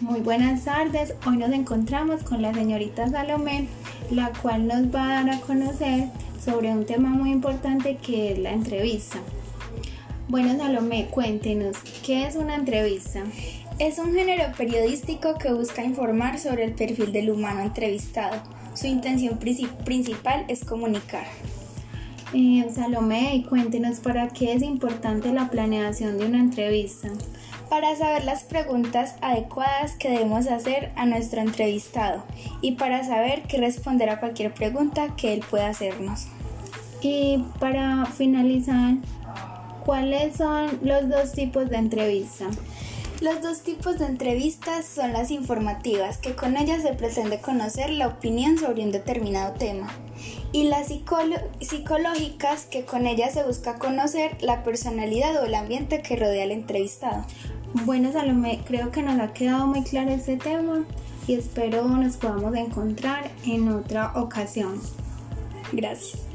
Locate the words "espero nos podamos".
61.34-62.54